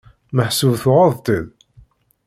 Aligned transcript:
Meḥsub 0.35 0.73
tuɣeḍ-tt-id? 0.81 1.47